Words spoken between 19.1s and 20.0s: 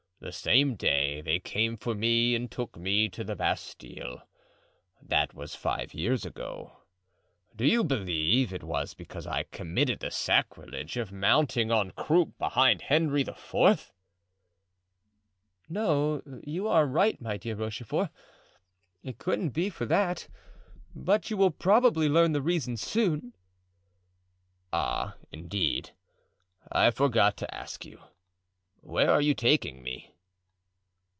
couldn't be for